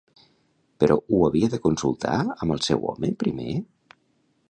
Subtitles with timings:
[0.83, 3.51] Però ho havia de consultar amb el seu home, primer?